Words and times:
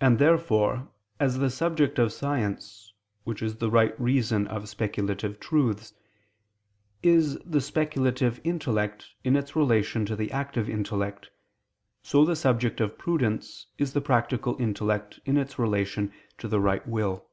And 0.00 0.18
therefore 0.18 0.88
as 1.20 1.36
the 1.36 1.50
subject 1.50 1.98
of 1.98 2.14
science, 2.14 2.94
which 3.24 3.42
is 3.42 3.56
the 3.56 3.70
right 3.70 3.94
reason 4.00 4.46
of 4.46 4.70
speculative 4.70 5.38
truths, 5.38 5.92
is 7.02 7.38
the 7.44 7.60
speculative 7.60 8.40
intellect 8.42 9.04
in 9.24 9.36
its 9.36 9.54
relation 9.54 10.06
to 10.06 10.16
the 10.16 10.32
active 10.32 10.70
intellect, 10.70 11.28
so 12.02 12.24
the 12.24 12.36
subject 12.36 12.80
of 12.80 12.96
prudence 12.96 13.66
is 13.76 13.92
the 13.92 14.00
practical 14.00 14.58
intellect 14.58 15.20
in 15.26 15.36
its 15.36 15.58
relation 15.58 16.10
to 16.38 16.48
the 16.48 16.58
right 16.58 16.88
will. 16.88 17.28